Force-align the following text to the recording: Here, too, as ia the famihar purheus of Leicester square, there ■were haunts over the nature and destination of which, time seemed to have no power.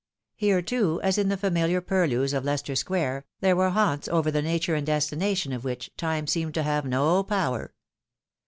Here, 0.35 0.63
too, 0.63 0.99
as 1.03 1.19
ia 1.19 1.25
the 1.25 1.37
famihar 1.37 1.79
purheus 1.79 2.33
of 2.33 2.43
Leicester 2.43 2.75
square, 2.75 3.27
there 3.41 3.55
■were 3.55 3.69
haunts 3.73 4.07
over 4.07 4.31
the 4.31 4.41
nature 4.41 4.73
and 4.73 4.83
destination 4.87 5.53
of 5.53 5.63
which, 5.63 5.91
time 5.95 6.25
seemed 6.25 6.55
to 6.55 6.63
have 6.63 6.85
no 6.87 7.21
power. 7.21 7.71